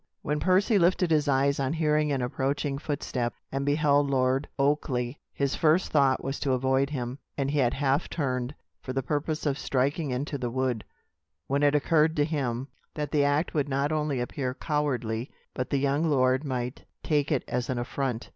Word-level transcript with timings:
When 0.23 0.39
Percy 0.39 0.79
lifted 0.79 1.11
his 1.11 1.27
eyes 1.27 1.59
on 1.59 1.73
hearing 1.73 2.11
an 2.11 2.23
approaching 2.23 2.79
footstep, 2.79 3.35
and 3.51 3.63
beheld 3.67 4.09
Lord 4.09 4.47
Oakleigh, 4.57 5.17
his 5.31 5.53
first 5.53 5.91
thought 5.91 6.23
was 6.23 6.39
to 6.39 6.53
avoid 6.53 6.89
him; 6.89 7.19
and 7.37 7.51
he 7.51 7.59
had 7.59 7.75
half 7.75 8.09
turned, 8.09 8.55
for 8.81 8.93
the 8.93 9.03
purpose 9.03 9.45
of 9.45 9.59
striking 9.59 10.09
into 10.09 10.39
the 10.39 10.49
wood, 10.49 10.83
when 11.45 11.61
it 11.61 11.75
occurred 11.75 12.15
to 12.15 12.25
him 12.25 12.67
that 12.95 13.11
the 13.11 13.23
act 13.23 13.53
would 13.53 13.69
not 13.69 13.91
only 13.91 14.19
appear 14.19 14.55
cowardly, 14.55 15.29
but 15.53 15.69
the 15.69 15.77
young 15.77 16.09
lord 16.09 16.43
might 16.43 16.83
take 17.03 17.31
it 17.31 17.43
as 17.47 17.69
an 17.69 17.77
affront. 17.77 18.29